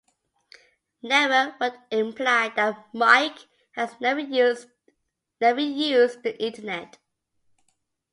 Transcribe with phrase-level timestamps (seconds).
[1.03, 3.37] "Never" would imply that Mike
[3.73, 4.67] has never used
[5.37, 6.97] the Internet.